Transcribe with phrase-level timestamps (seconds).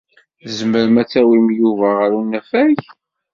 [0.43, 2.77] Tzemrem ad tawim Yuba ɣer unafag?